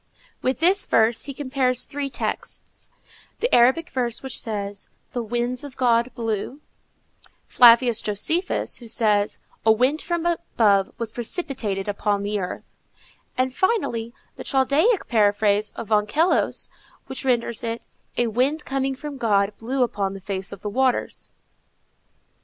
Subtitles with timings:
[0.41, 2.89] With this verse he compares three texts:
[3.39, 6.59] the Arabic verse which says, The winds of God blew;
[7.45, 12.65] Flavius Josephus who says, A wind from above was precipitated upon the earth;
[13.37, 16.71] and finally, the Chaldaic paraphrase of Onkelos,
[17.05, 17.85] which renders it,
[18.17, 21.29] A wind coming from God blew upon the face of the waters.